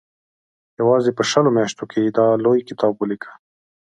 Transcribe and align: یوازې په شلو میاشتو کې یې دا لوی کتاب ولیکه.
یوازې 0.79 1.11
په 1.17 1.23
شلو 1.29 1.49
میاشتو 1.57 1.83
کې 1.91 1.99
یې 2.05 2.11
دا 2.17 2.25
لوی 2.43 2.61
کتاب 2.69 2.93
ولیکه. 2.97 3.31